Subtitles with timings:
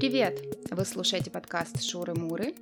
[0.00, 0.40] Привет!
[0.70, 2.54] Вы слушаете подкаст «Шуры-муры»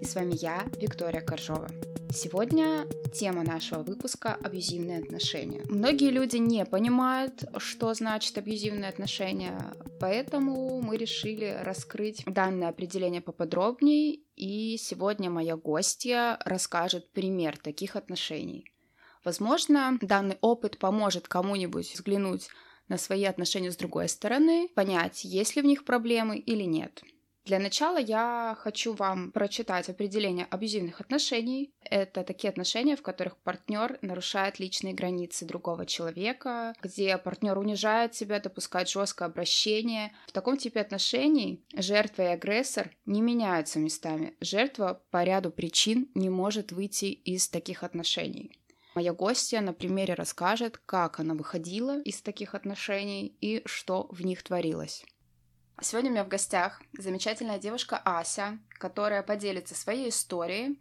[0.00, 1.66] и с вами я, Виктория Коржова.
[2.12, 5.64] Сегодня тема нашего выпуска– абьюзивные отношения.
[5.68, 14.20] Многие люди не понимают, что значит абьюзивные отношения, поэтому мы решили раскрыть данное определение поподробнее,
[14.36, 18.70] и сегодня моя гостья расскажет пример таких отношений.
[19.24, 22.50] Возможно, данный опыт поможет кому-нибудь взглянуть
[22.88, 27.02] на свои отношения с другой стороны, понять, есть ли в них проблемы или нет.
[27.44, 31.74] Для начала я хочу вам прочитать определение абьюзивных отношений.
[31.82, 38.40] Это такие отношения, в которых партнер нарушает личные границы другого человека, где партнер унижает себя,
[38.40, 40.12] допускает жесткое обращение.
[40.26, 44.34] В таком типе отношений жертва и агрессор не меняются местами.
[44.40, 48.52] Жертва по ряду причин не может выйти из таких отношений.
[48.94, 54.44] Моя гостья на примере расскажет, как она выходила из таких отношений и что в них
[54.44, 55.04] творилось.
[55.80, 60.80] Сегодня у меня в гостях замечательная девушка Ася, которая поделится своей историей.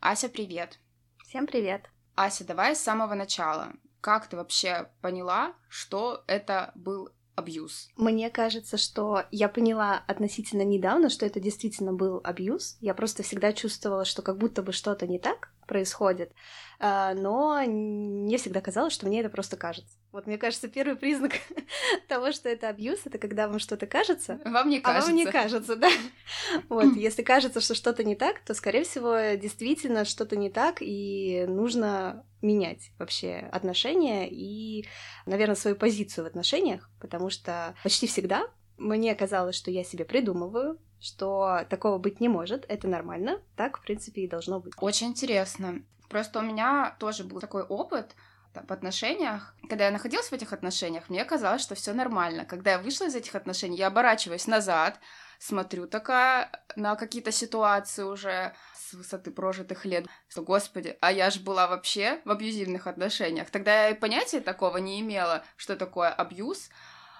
[0.00, 0.78] Ася, привет!
[1.26, 1.88] Всем привет!
[2.14, 3.72] Ася, давай с самого начала.
[4.02, 7.88] Как ты вообще поняла, что это был абьюз?
[7.96, 12.76] Мне кажется, что я поняла относительно недавно, что это действительно был абьюз.
[12.80, 16.32] Я просто всегда чувствовала, что как будто бы что-то не так происходит,
[16.78, 19.96] а, но мне всегда казалось, что мне это просто кажется.
[20.12, 21.32] Вот мне кажется, первый признак
[22.08, 24.40] того, что это абьюз, это когда вам что-то кажется.
[24.44, 25.04] Вам не кажется.
[25.04, 25.90] А вам не кажется, да.
[26.68, 31.46] Вот, если кажется, что что-то не так, то, скорее всего, действительно что-то не так, и
[31.48, 34.86] нужно менять вообще отношения и,
[35.24, 40.78] наверное, свою позицию в отношениях, потому что почти всегда мне казалось, что я себе придумываю,
[41.00, 44.72] что такого быть не может, это нормально, так, в принципе, и должно быть.
[44.78, 45.82] Очень интересно.
[46.08, 48.14] Просто у меня тоже был такой опыт
[48.54, 49.54] в отношениях.
[49.68, 52.44] Когда я находилась в этих отношениях, мне казалось, что все нормально.
[52.44, 54.98] Когда я вышла из этих отношений, я оборачиваюсь назад,
[55.38, 61.40] смотрю такая на какие-то ситуации уже с высоты прожитых лет, что, господи, а я же
[61.40, 63.50] была вообще в абьюзивных отношениях.
[63.50, 66.70] Тогда я и понятия такого не имела, что такое абьюз,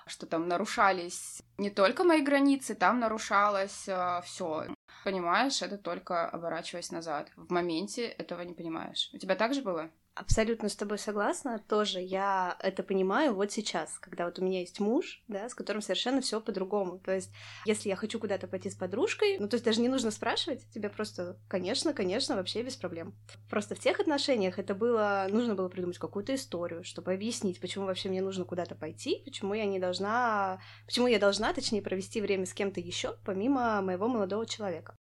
[0.07, 4.67] что там нарушались не только мои границы, там нарушалось э, все.
[5.05, 7.31] Понимаешь, это только оборачиваясь назад.
[7.37, 9.11] В моменте этого не понимаешь.
[9.13, 9.91] У тебя так же было?
[10.17, 11.59] Абсолютно с тобой согласна.
[11.69, 15.83] Тоже я это понимаю вот сейчас, когда вот у меня есть муж, да, с которым
[15.83, 16.99] совершенно все по-другому.
[16.99, 17.31] То есть,
[17.67, 20.89] если я хочу куда-то пойти с подружкой, ну, то есть даже не нужно спрашивать, тебе
[20.89, 23.15] просто, конечно, конечно, вообще без проблем.
[23.51, 28.09] Просто в тех отношениях это было, нужно было придумать какую-то историю, чтобы объяснить, почему вообще
[28.09, 32.55] мне нужно куда-то пойти, почему я не должна, почему я должна, точнее, провести время с
[32.55, 34.97] кем-то еще, помимо моего молодого человека.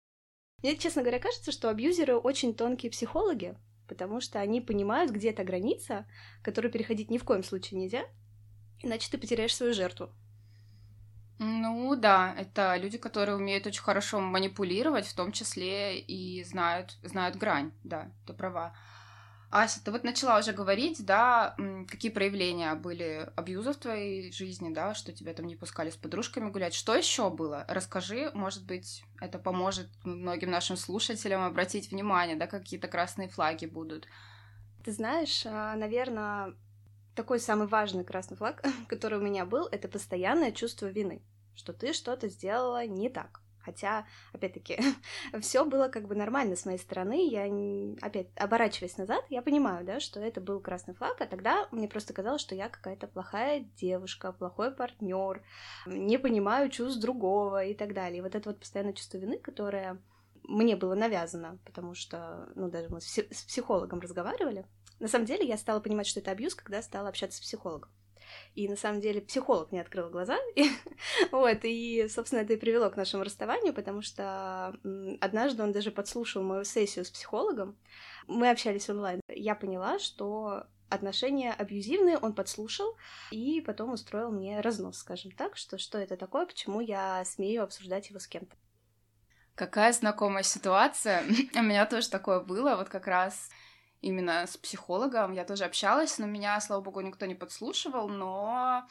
[0.63, 3.55] Мне, честно говоря, кажется, что абьюзеры очень тонкие психологи,
[3.87, 6.05] потому что они понимают, где эта граница,
[6.41, 8.05] которую переходить ни в коем случае нельзя,
[8.79, 10.09] иначе ты потеряешь свою жертву.
[11.39, 17.35] Ну да, это люди, которые умеют очень хорошо манипулировать, в том числе и знают, знают
[17.35, 18.75] грань, да, ты права.
[19.55, 21.55] Ася, ты вот начала уже говорить, да,
[21.87, 26.49] какие проявления были абьюза в твоей жизни, да, что тебя там не пускали с подружками
[26.49, 26.73] гулять.
[26.73, 27.63] Что еще было?
[27.67, 34.07] Расскажи, может быть, это поможет многим нашим слушателям обратить внимание, да, какие-то красные флаги будут.
[34.83, 36.55] Ты знаешь, а, наверное,
[37.13, 41.21] такой самый важный красный флаг, который у меня был, это постоянное чувство вины,
[41.53, 43.42] что ты что-то сделала не так.
[43.63, 44.79] Хотя, опять-таки,
[45.41, 47.27] все было как бы нормально с моей стороны.
[47.27, 47.45] Я,
[48.05, 52.13] опять, оборачиваясь назад, я понимаю, да, что это был красный флаг, а тогда мне просто
[52.13, 55.41] казалось, что я какая-то плохая девушка, плохой партнер,
[55.85, 58.19] не понимаю чувств другого и так далее.
[58.19, 60.01] И вот это вот постоянное чувство вины, которое
[60.43, 64.65] мне было навязано, потому что, ну, даже мы с психологом разговаривали.
[64.99, 67.89] На самом деле я стала понимать, что это абьюз, когда стала общаться с психологом.
[68.55, 70.37] И на самом деле психолог не открыл глаза.
[71.31, 74.75] вот, и, собственно, это и привело к нашему расставанию, потому что
[75.21, 77.77] однажды он даже подслушал мою сессию с психологом.
[78.27, 79.19] Мы общались онлайн.
[79.27, 82.97] Я поняла, что отношения абьюзивные он подслушал
[83.31, 88.09] и потом устроил мне разнос, скажем так, что что это такое, почему я смею обсуждать
[88.09, 88.55] его с кем-то.
[89.55, 91.23] Какая знакомая ситуация.
[91.55, 93.49] У меня тоже такое было, вот как раз
[94.03, 95.33] именно с психологом.
[95.33, 98.87] Я тоже общалась, но меня, слава богу, никто не подслушивал, но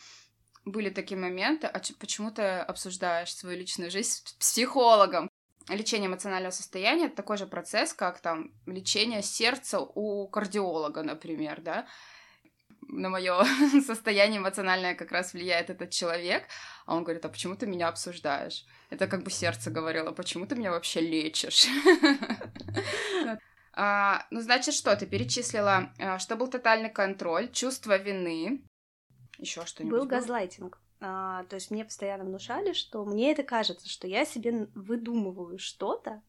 [0.65, 5.31] были такие моменты, а почему ты обсуждаешь свою личную жизнь с психологом?
[5.69, 11.87] Лечение эмоционального состояния— это такой же процесс, как там лечение сердца у кардиолога, например, да?
[12.89, 13.45] на мое
[13.87, 16.45] состояние эмоциональное как раз влияет этот человек,
[16.85, 18.65] а он говорит, а почему ты меня обсуждаешь?
[18.91, 21.67] Это как бы сердце говорило, почему ты меня вообще лечишь?
[23.75, 25.93] А, ну, значит, что ты перечислила?
[25.99, 28.63] А, что был тотальный контроль, чувство вины.
[29.39, 29.93] Еще что-нибудь.
[29.93, 30.09] Был, был?
[30.09, 30.79] газлайтинг.
[31.01, 36.23] А, то есть мне постоянно внушали, что мне это кажется, что я себе выдумываю что-то,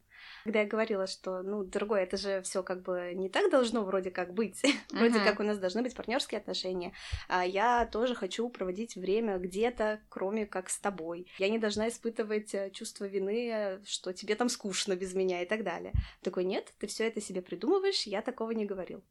[0.44, 4.12] когда я говорила, что, ну, дорогой, это же все как бы не так должно вроде
[4.12, 4.62] как быть.
[4.92, 6.94] вроде как у нас должны быть партнерские отношения.
[7.28, 11.28] А я тоже хочу проводить время где-то, кроме как с тобой.
[11.38, 15.64] Я не должна испытывать э, чувство вины, что тебе там скучно без меня и так
[15.64, 15.94] далее.
[16.22, 19.04] Такой, нет, ты все это себе придумываешь, я такого не говорил.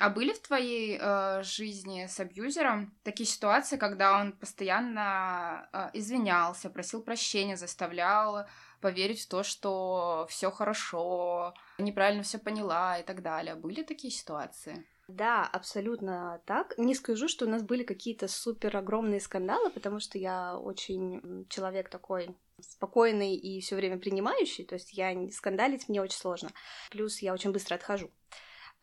[0.00, 6.68] А были в твоей э, жизни с абьюзером такие ситуации, когда он постоянно э, извинялся,
[6.68, 8.46] просил прощения, заставлял
[8.84, 13.54] поверить в то, что все хорошо, неправильно все поняла и так далее.
[13.54, 14.84] Были такие ситуации?
[15.08, 16.76] Да, абсолютно так.
[16.76, 21.88] Не скажу, что у нас были какие-то супер огромные скандалы, потому что я очень человек
[21.88, 26.50] такой спокойный и все время принимающий, то есть я скандалить мне очень сложно.
[26.90, 28.10] Плюс я очень быстро отхожу.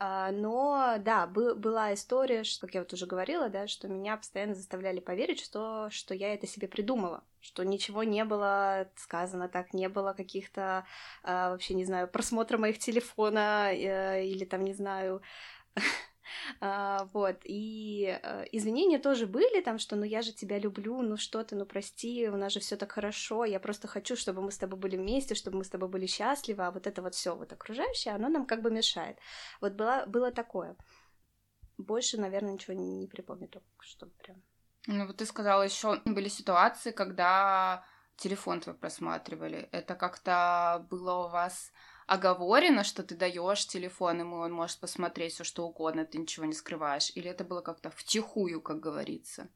[0.03, 4.17] А, но да, был, была история, что, как я вот уже говорила, да, что меня
[4.17, 9.75] постоянно заставляли поверить, что, что я это себе придумала, что ничего не было сказано так,
[9.75, 10.87] не было каких-то,
[11.21, 15.21] а, вообще, не знаю, просмотра моих телефона э, или там, не знаю,
[16.59, 21.17] А, вот, и э, извинения тоже были там, что ну я же тебя люблю, ну
[21.17, 24.51] что ты, ну прости, у нас же все так хорошо, я просто хочу, чтобы мы
[24.51, 27.35] с тобой были вместе, чтобы мы с тобой были счастливы, а вот это вот все
[27.35, 29.17] вот окружающее, оно нам как бы мешает.
[29.61, 30.75] Вот было, было такое.
[31.77, 34.41] Больше, наверное, ничего не, не припомню, только чтобы прям...
[34.87, 37.83] Ну вот ты сказала, еще были ситуации, когда
[38.17, 39.67] телефон твой просматривали.
[39.71, 41.71] Это как-то было у вас
[42.11, 46.53] оговорено, что ты даешь телефон ему, он может посмотреть все что угодно, ты ничего не
[46.53, 47.09] скрываешь?
[47.15, 49.47] Или это было как-то втихую, как говорится?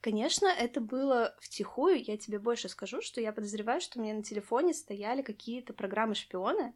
[0.00, 2.00] Конечно, это было втихую.
[2.00, 6.72] Я тебе больше скажу, что я подозреваю, что у меня на телефоне стояли какие-то программы-шпионы,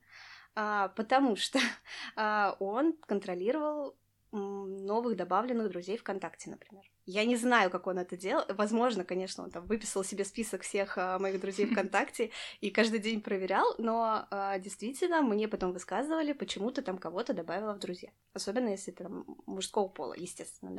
[0.56, 1.60] а, потому что
[2.16, 3.96] а, он контролировал
[4.32, 6.84] новых добавленных друзей ВКонтакте, например.
[7.04, 8.44] Я не знаю, как он это делал.
[8.48, 12.30] Возможно, конечно, он там выписал себе список всех а, моих друзей ВКонтакте
[12.60, 17.74] и каждый день проверял, но а, действительно мне потом высказывали, почему ты там кого-то добавила
[17.74, 18.10] в друзья.
[18.32, 20.72] Особенно если ты там мужского пола, естественно,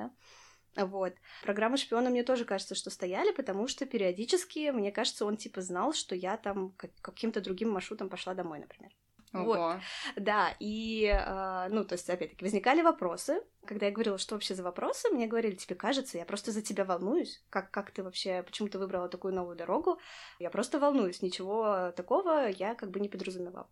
[0.76, 0.86] да.
[0.86, 1.14] Вот.
[1.44, 5.94] Программы шпиона мне тоже кажется, что стояли, потому что периодически, мне кажется, он типа знал,
[5.94, 8.92] что я там каким-то другим маршрутом пошла домой, например.
[9.34, 9.46] Ого.
[9.46, 9.78] Вот.
[10.16, 13.42] Да, и, э, ну, то есть, опять-таки, возникали вопросы.
[13.66, 16.86] Когда я говорила, что вообще за вопросы, мне говорили, тебе кажется, я просто за тебя
[16.86, 17.44] волнуюсь.
[17.50, 20.00] Как, как ты вообще, почему ты выбрала такую новую дорогу?
[20.40, 23.70] Я просто волнуюсь, ничего такого я как бы не подразумевала.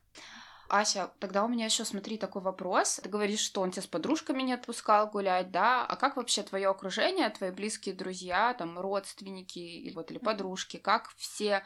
[0.69, 3.01] Ася, тогда у меня еще, смотри, такой вопрос.
[3.03, 5.85] Ты говоришь, что он тебя с подружками не отпускал гулять, да?
[5.85, 11.65] А как вообще твое окружение, твои близкие друзья, там, родственники, вот, или подружки, как все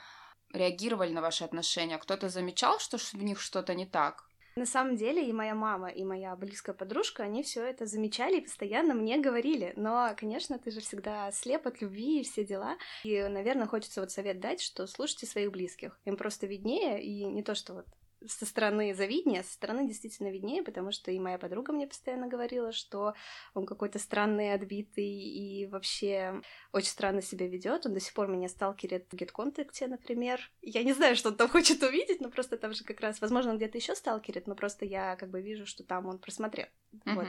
[0.54, 1.98] реагировали на ваши отношения?
[1.98, 4.26] Кто-то замечал, что в них что-то не так?
[4.58, 8.42] На самом деле и моя мама, и моя близкая подружка, они все это замечали и
[8.42, 9.74] постоянно мне говорили.
[9.76, 12.78] Но, конечно, ты же всегда слеп от любви и все дела.
[13.04, 16.00] И, наверное, хочется вот совет дать, что слушайте своих близких.
[16.06, 17.86] Им просто виднее, и не то, что вот
[18.28, 22.28] со стороны завиднее, а со стороны действительно виднее, потому что и моя подруга мне постоянно
[22.28, 23.14] говорила, что
[23.54, 26.42] он какой-то странный, отбитый и вообще
[26.72, 27.86] очень странно себя ведет.
[27.86, 30.52] Он до сих пор меня сталкерит в GetContact, например.
[30.62, 33.52] Я не знаю, что он там хочет увидеть, но просто там же как раз, возможно,
[33.52, 36.68] он где-то еще сталкерит, но просто я как бы вижу, что там он просмотрел.
[36.94, 37.16] Uh-huh.
[37.16, 37.28] Вот.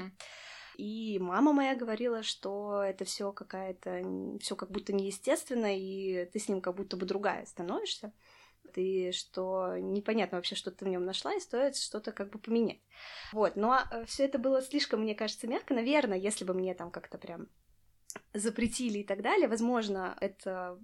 [0.76, 6.48] И мама моя говорила, что это все какая-то, все как будто неестественно, и ты с
[6.48, 8.12] ним как будто бы другая становишься
[8.76, 12.80] и что непонятно вообще, что ты в нем нашла, и стоит что-то как бы поменять.
[13.32, 15.74] Вот, но э, все это было слишком, мне кажется, мягко.
[15.74, 17.48] Наверное, если бы мне там как-то прям
[18.32, 20.78] запретили и так далее, возможно, это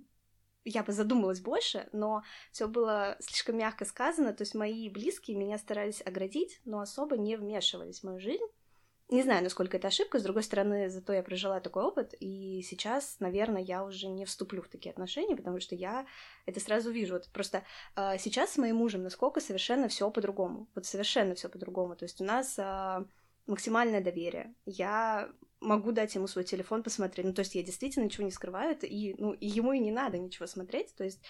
[0.65, 2.23] я бы задумалась больше, но
[2.53, 7.37] все было слишком мягко сказано, то есть мои близкие меня старались оградить, но особо не
[7.37, 8.45] вмешивались в мою жизнь.
[9.13, 13.17] Не знаю, насколько это ошибка, с другой стороны, зато я прожила такой опыт, и сейчас,
[13.21, 16.07] наверное, я уже не вступлю в такие отношения, потому что я
[16.47, 17.17] это сразу вижу.
[17.17, 17.63] Вот просто
[17.95, 20.67] э, сейчас с моим мужем насколько совершенно все по-другому.
[20.75, 21.95] Вот совершенно все по-другому.
[21.95, 23.05] То есть у нас э,
[23.47, 24.55] максимальное доверие.
[24.65, 25.29] Я
[25.61, 27.27] могу дать ему свой телефон посмотреть.
[27.27, 30.17] Ну, то есть я действительно ничего не скрываю, и, ну, и ему и не надо
[30.17, 30.95] ничего смотреть.
[30.97, 31.21] То есть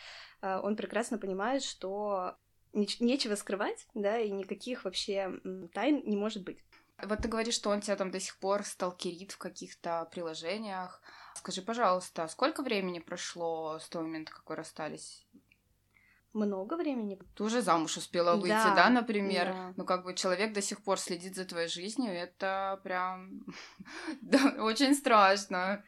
[0.41, 2.37] э, он прекрасно понимает, что
[2.75, 5.33] нечего скрывать, да, и никаких вообще
[5.75, 6.63] тайн не может быть.
[7.01, 11.01] Вот ты говоришь, что он тебя там до сих пор сталкерит в каких-то приложениях.
[11.35, 15.27] Скажи, пожалуйста, сколько времени прошло с того момента, как вы расстались?
[16.33, 17.19] Много времени.
[17.37, 19.49] Ты уже замуж успела выйти, да, да например?
[19.49, 19.75] Да.
[19.77, 23.45] Ну, как бы человек до сих пор следит за твоей жизнью, это прям
[24.59, 25.85] очень страшно.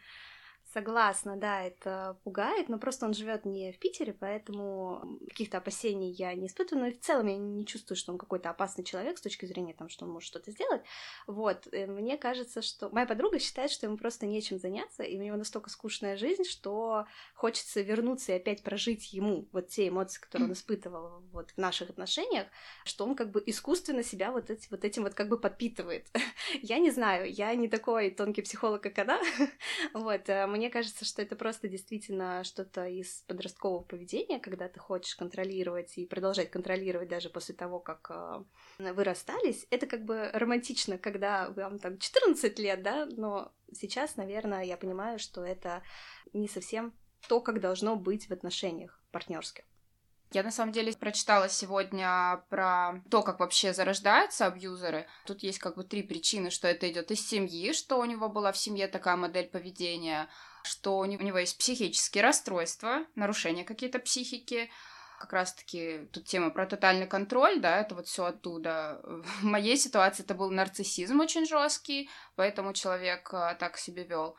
[0.75, 6.35] Согласна, да, это пугает, но просто он живет не в Питере, поэтому каких-то опасений я
[6.35, 9.21] не испытываю, но и в целом я не чувствую, что он какой-то опасный человек с
[9.21, 10.83] точки зрения там, что он может что-то сделать.
[11.29, 15.23] Вот, и мне кажется, что моя подруга считает, что ему просто нечем заняться, и у
[15.23, 20.47] него настолько скучная жизнь, что хочется вернуться и опять прожить ему вот те эмоции, которые
[20.47, 22.49] он испытывал вот в наших отношениях,
[22.85, 26.09] что он как бы искусственно себя вот, эти, вот этим вот как бы подпитывает.
[26.63, 29.21] я не знаю, я не такой тонкий психолог, как она,
[29.95, 34.81] вот, э, мне мне кажется, что это просто действительно что-то из подросткового поведения, когда ты
[34.81, 38.45] хочешь контролировать и продолжать контролировать даже после того, как э,
[38.79, 39.67] вы расстались.
[39.69, 45.19] Это как бы романтично, когда вам там 14 лет, да, но сейчас, наверное, я понимаю,
[45.19, 45.83] что это
[46.33, 46.95] не совсем
[47.29, 49.65] то, как должно быть в отношениях партнерских.
[50.35, 55.07] Я на самом деле прочитала сегодня про то, как вообще зарождаются абьюзеры.
[55.27, 58.51] Тут есть как бы три причины, что это идет из семьи, что у него была
[58.51, 60.29] в семье такая модель поведения,
[60.65, 64.71] что у него есть психические расстройства, нарушения какие-то психики,
[65.19, 69.01] как раз-таки тут тема про тотальный контроль, да, это вот все оттуда.
[69.05, 74.37] В моей ситуации это был нарциссизм очень жесткий, поэтому человек а, так себя вел.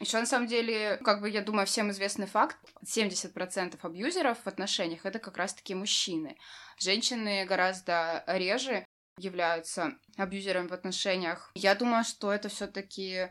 [0.00, 5.04] Еще на самом деле, как бы я думаю, всем известный факт, 70% абьюзеров в отношениях
[5.04, 6.36] это как раз-таки мужчины.
[6.78, 8.86] Женщины гораздо реже
[9.18, 11.50] являются абьюзерами в отношениях.
[11.54, 13.30] Я думаю, что это все-таки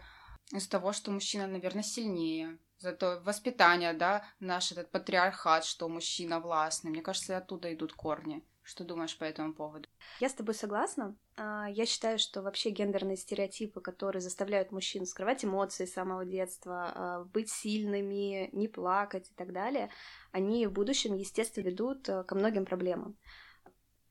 [0.51, 2.57] из того, что мужчина, наверное, сильнее.
[2.79, 6.91] Зато воспитание, да, наш этот патриархат, что мужчина властный.
[6.91, 8.43] Мне кажется, оттуда идут корни.
[8.67, 9.87] Что думаешь по этому поводу?
[10.19, 11.15] Я с тобой согласна.
[11.37, 16.91] А, я считаю, что вообще гендерные стереотипы, которые заставляют мужчин скрывать эмоции с самого детства,
[16.93, 19.89] а, быть сильными, не плакать и так далее,
[20.33, 23.17] они в будущем, естественно, ведут э, ко многим проблемам.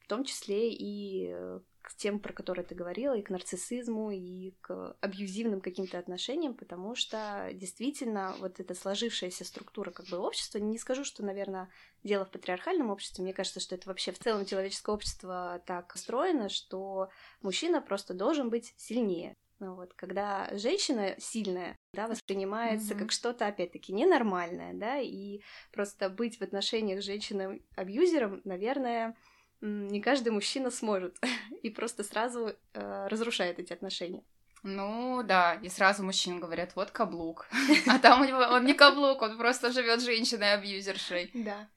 [0.01, 4.51] В том числе и э, к тем, про которые ты говорила, и к нарциссизму, и
[4.61, 10.79] к абьюзивным каким-то отношениям, потому что действительно вот эта сложившаяся структура как бы общества, не
[10.79, 11.71] скажу, что, наверное,
[12.03, 16.49] дело в патриархальном обществе, мне кажется, что это вообще в целом человеческое общество так устроено,
[16.49, 17.09] что
[17.41, 19.37] мужчина просто должен быть сильнее.
[19.61, 22.99] Ну вот, когда женщина сильная, да, воспринимается mm-hmm.
[22.99, 25.41] как что-то, опять-таки, ненормальное, да, и
[25.73, 29.17] просто быть в отношениях с женщиной-абьюзером, наверное,
[29.61, 31.19] не каждый мужчина сможет
[31.63, 34.23] и просто сразу э, разрушает эти отношения.
[34.63, 37.47] Ну да, и сразу мужчинам говорят, вот каблук.
[37.87, 41.31] А там он не каблук, он просто живет женщиной-абьюзершей.
[41.35, 41.69] Да.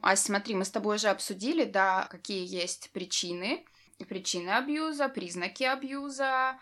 [0.00, 3.64] А смотри, мы с тобой уже обсудили, да, какие есть причины,
[4.08, 6.58] причины абьюза, признаки абьюза.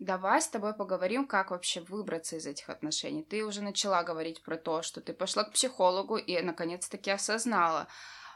[0.00, 3.22] Давай с тобой поговорим, как вообще выбраться из этих отношений.
[3.22, 7.86] Ты уже начала говорить про то, что ты пошла к психологу и наконец-таки осознала,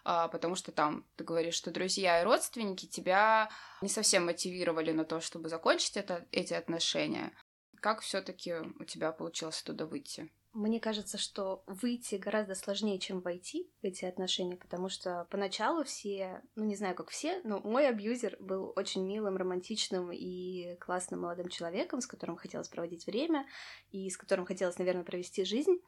[0.09, 3.51] потому что там ты говоришь, что друзья и родственники тебя
[3.83, 7.33] не совсем мотивировали на то, чтобы закончить это, эти отношения.
[7.81, 10.31] Как все-таки у тебя получилось туда выйти?
[10.55, 16.43] Мне кажется, что выйти гораздо сложнее, чем войти в эти отношения, потому что поначалу все,
[16.57, 21.49] ну не знаю, как все, но мой абьюзер был очень милым, романтичным и классным молодым
[21.49, 23.47] человеком, с которым хотелось проводить время
[23.91, 25.79] и с которым хотелось, наверное, провести жизнь.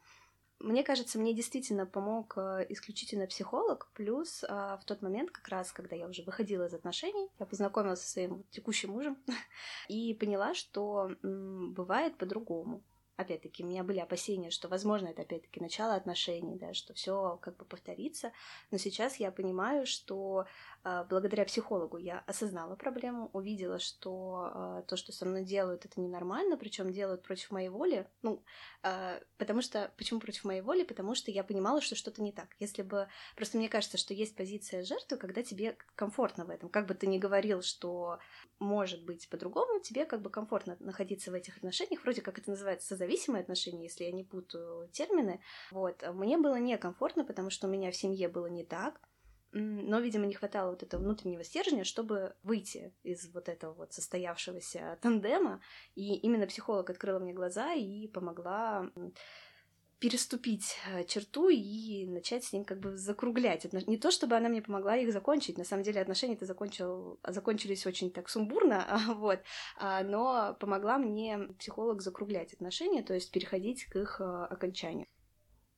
[0.63, 5.71] Мне кажется, мне действительно помог э, исключительно психолог, плюс а, в тот момент, как раз,
[5.71, 9.17] когда я уже выходила из отношений, я познакомилась со своим текущим мужем
[9.87, 12.83] и поняла, что бывает по-другому
[13.21, 17.57] опять-таки, у меня были опасения, что, возможно, это опять-таки начало отношений, да, что все как
[17.57, 18.31] бы повторится.
[18.71, 20.45] Но сейчас я понимаю, что
[20.83, 25.99] э, благодаря психологу я осознала проблему, увидела, что э, то, что со мной делают, это
[25.99, 28.07] ненормально, причем делают против моей воли.
[28.21, 28.43] Ну,
[28.83, 30.83] э, потому что почему против моей воли?
[30.83, 32.55] Потому что я понимала, что что-то не так.
[32.59, 36.87] Если бы просто мне кажется, что есть позиция жертвы, когда тебе комфортно в этом, как
[36.87, 38.19] бы ты ни говорил, что
[38.59, 42.87] может быть по-другому, тебе как бы комфортно находиться в этих отношениях, вроде как это называется
[43.11, 45.41] созависимые отношения, если я не путаю термины.
[45.71, 46.03] Вот.
[46.13, 49.01] Мне было некомфортно, потому что у меня в семье было не так,
[49.53, 54.97] но, видимо, не хватало вот этого внутреннего стержня, чтобы выйти из вот этого вот состоявшегося
[55.01, 55.61] тандема.
[55.93, 58.89] И именно психолог открыла мне глаза и помогла
[60.01, 63.71] переступить э, черту и начать с ним как бы закруглять.
[63.71, 68.11] Не то, чтобы она мне помогла их закончить, на самом деле отношения-то закончил, закончились очень
[68.11, 69.39] так сумбурно, вот,
[69.77, 75.05] а, но помогла мне психолог закруглять отношения, то есть переходить к их э, окончанию.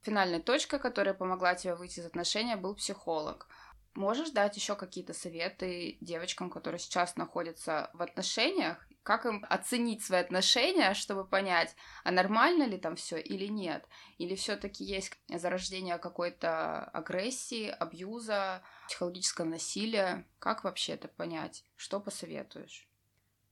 [0.04, 3.50] Финальной точкой, которая помогла тебе выйти из отношения, был психолог.
[3.94, 10.22] Можешь дать еще какие-то советы девочкам, которые сейчас находятся в отношениях как им оценить свои
[10.22, 13.86] отношения, чтобы понять, а нормально ли там все или нет?
[14.18, 20.26] Или все-таки есть зарождение какой-то агрессии, абьюза, психологического насилия?
[20.40, 21.66] Как вообще это понять?
[21.76, 22.88] Что посоветуешь?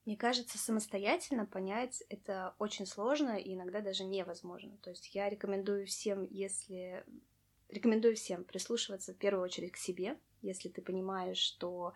[0.06, 4.78] Мне кажется, самостоятельно понять это очень сложно и иногда даже невозможно.
[4.78, 7.06] То есть я рекомендую всем, если
[7.70, 11.94] рекомендую всем прислушиваться в первую очередь к себе, если ты понимаешь, что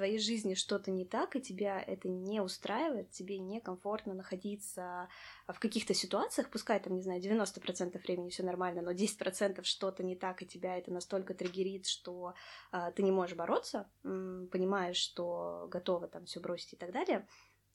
[0.00, 5.10] твоей жизни что-то не так, и тебя это не устраивает, тебе некомфортно находиться
[5.46, 10.16] в каких-то ситуациях, пускай там, не знаю, 90% времени все нормально, но 10% что-то не
[10.16, 12.32] так, и тебя это настолько триггерит, что
[12.72, 17.28] э, ты не можешь бороться, м, понимаешь, что готова там все бросить и так далее.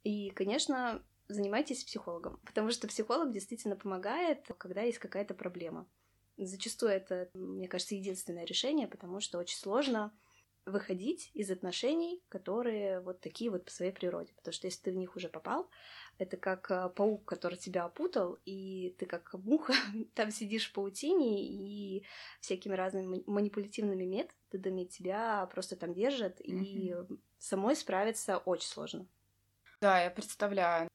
[0.03, 5.87] И, конечно, занимайтесь психологом, потому что психолог действительно помогает, когда есть какая-то проблема.
[6.37, 10.11] Зачастую это, мне кажется, единственное решение, потому что очень сложно
[10.65, 14.33] выходить из отношений, которые вот такие вот по своей природе.
[14.33, 15.69] Потому что если ты в них уже попал,
[16.17, 19.73] это как э, паук, который тебя опутал, и ты как муха
[20.15, 22.05] там сидишь в паутине, и
[22.41, 26.63] всякими разными манипулятивными методами тебя просто там держат, mm-hmm.
[26.63, 26.95] и
[27.37, 29.07] самой справиться очень сложно.
[29.81, 30.87] Да, я представляю.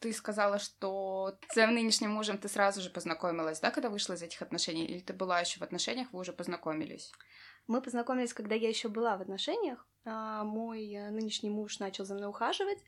[0.00, 4.22] Ты сказала, что с своим нынешним мужем ты сразу же познакомилась, да, когда вышла из
[4.22, 4.84] этих отношений?
[4.84, 7.10] Или ты была еще в отношениях, вы уже познакомились?
[7.66, 9.86] Мы познакомились, когда я еще была в отношениях.
[10.04, 12.78] А, мой э, нынешний муж начал за мной ухаживать,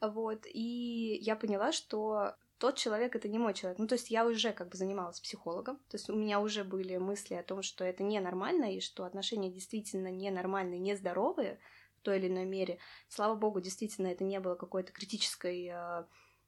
[0.00, 3.78] вот, и я поняла, что тот человек это не мой человек.
[3.78, 6.96] Ну, то есть я уже как бы занималась психологом, то есть у меня уже были
[6.96, 11.60] мысли о том, что это ненормально, и что отношения действительно ненормальные, нездоровые
[11.98, 12.78] в той или иной мере.
[13.08, 16.04] Слава богу, действительно, это не было какой-то критической э,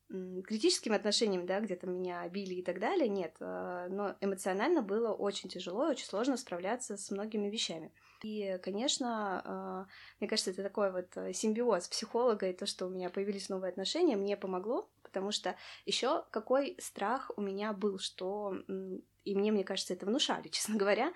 [0.09, 5.49] критическим отношениям, да, где-то меня били и так далее, нет, э, но эмоционально было очень
[5.49, 7.93] тяжело и очень сложно справляться с многими вещами.
[8.23, 12.91] И, конечно, э, мне кажется, это такой вот э, симбиоз психолога и то, что у
[12.91, 15.57] меня появились новые отношения, мне помогло, потому что
[15.87, 18.55] еще какой страх у меня был, что
[19.25, 21.11] и мне, мне кажется, это внушали, честно говоря,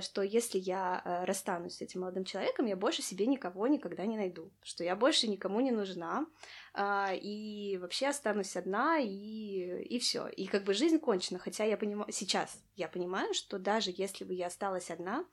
[0.00, 4.52] что если я расстанусь с этим молодым человеком, я больше себе никого никогда не найду,
[4.62, 6.24] что я больше никому не нужна,
[6.72, 10.28] а, и вообще останусь одна, и, и все.
[10.28, 11.40] И как бы жизнь кончена.
[11.40, 15.26] Хотя я понимаю, сейчас я понимаю, что даже если бы я осталась одна,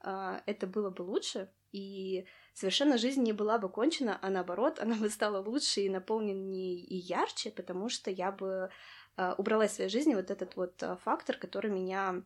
[0.00, 2.24] а, это было бы лучше, и
[2.58, 6.96] совершенно жизнь не была бы кончена, а наоборот, она бы стала лучше и наполненнее и
[6.96, 8.70] ярче, потому что я бы
[9.16, 12.22] а, убрала из своей жизни вот этот вот фактор, который меня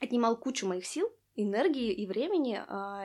[0.00, 2.60] отнимал кучу моих сил, энергии и времени,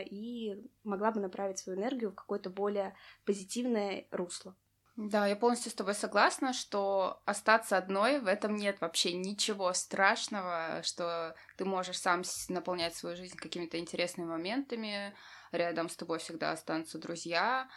[0.10, 4.56] и могла бы направить свою энергию в какое-то более позитивное русло.
[4.98, 10.82] Да, я полностью с тобой согласна, что остаться одной в этом нет вообще ничего страшного,
[10.84, 15.16] что ты можешь сам наполнять свою жизнь какими-то интересными моментами,
[15.52, 17.70] рядом с тобой всегда останутся друзья,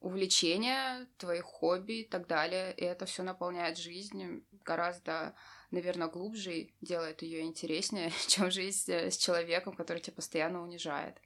[0.00, 5.34] увлечения, твои хобби и так далее, и это все наполняет жизнь гораздо,
[5.70, 11.20] наверное, глубже и делает ее интереснее, чем жизнь с человеком, который тебя постоянно унижает.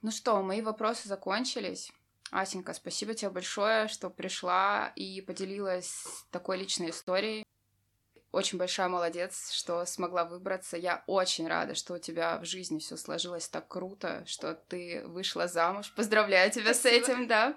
[0.00, 1.92] Ну что, мои вопросы закончились.
[2.30, 7.44] Асенька, спасибо тебе большое, что пришла и поделилась такой личной историей.
[8.34, 10.76] Очень большая молодец, что смогла выбраться.
[10.76, 15.46] Я очень рада, что у тебя в жизни все сложилось так круто, что ты вышла
[15.46, 15.92] замуж.
[15.94, 17.04] Поздравляю тебя спасибо.
[17.04, 17.56] с этим, да.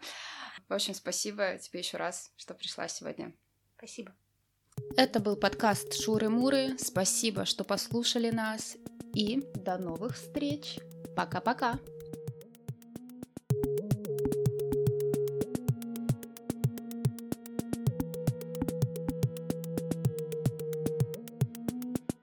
[0.70, 3.34] В общем, спасибо тебе еще раз, что пришла сегодня.
[3.76, 4.14] Спасибо.
[4.96, 6.78] Это был подкаст Шуры-Муры.
[6.78, 8.78] Спасибо, что послушали нас.
[9.16, 10.78] И до новых встреч.
[11.16, 11.80] Пока-пока.